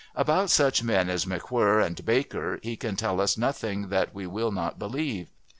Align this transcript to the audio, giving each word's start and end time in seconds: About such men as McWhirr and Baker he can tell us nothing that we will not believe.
About 0.15 0.49
such 0.49 0.81
men 0.81 1.11
as 1.11 1.25
McWhirr 1.25 1.85
and 1.85 2.03
Baker 2.03 2.57
he 2.63 2.75
can 2.75 2.95
tell 2.95 3.21
us 3.21 3.37
nothing 3.37 3.89
that 3.89 4.15
we 4.15 4.25
will 4.25 4.51
not 4.51 4.79
believe. 4.79 5.29